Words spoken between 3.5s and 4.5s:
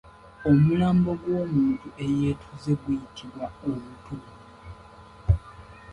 omutuggu